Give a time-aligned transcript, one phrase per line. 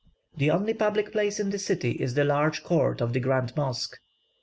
[0.35, 3.99] The only public place in the city is the large court of the Grand Mosque.